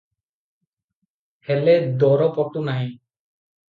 [1.51, 2.93] ହେଲେ ଦର ପଟୁ ନାହିଁ।